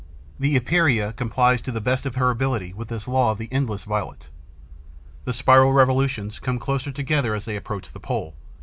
[0.39, 3.83] The Epeira complies to the best of her ability with this law of the endless
[3.83, 4.29] volute.
[5.25, 8.33] The spiral revolutions come closer together as they approach the pole.